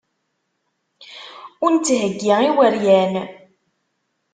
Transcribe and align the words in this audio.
Ur 1.63 1.71
netthegi 1.73 2.33
iweryan. 2.49 3.13